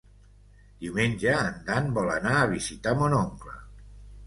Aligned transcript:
Diumenge 0.83 1.35
en 1.51 1.61
Dan 1.69 1.93
vol 1.99 2.11
anar 2.15 2.33
a 2.41 2.49
visitar 2.55 2.97
mon 3.03 3.17
oncle. 3.21 3.57